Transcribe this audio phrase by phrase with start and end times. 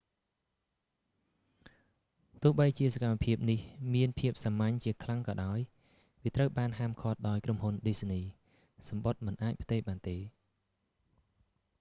[2.43, 3.59] ទោបីះជា​សកម្មភាពនេះ
[3.93, 5.59] មានភាពសាមញ្ញជាខ្លាំងក៏ដោយ
[6.19, 8.23] ​ វា​ត្រូវ​បាន​ហាម​ឃាត់​ដោយ​ក្រុមហ៊ុន​ disney៖
[8.89, 10.23] សំបុត្រ​មិន​អាច​ផ្ទេរ​បាន​ទេ​។